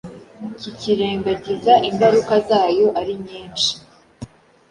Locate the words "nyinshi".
3.25-3.71